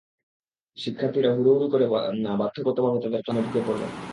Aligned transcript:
শিক্ষার্থিরা 0.77 1.29
হুড়াহুড়ি 1.35 1.67
করে 1.73 1.85
বাধ্যগতভাবে 2.39 2.97
তাদের 2.97 3.11
ক্লাসরুমে 3.15 3.45
ঢুকে 3.45 3.61
পড়ল। 3.67 3.81